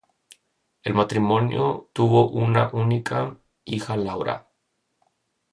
[0.81, 4.47] El matrimonio tuvo una única hija Laura.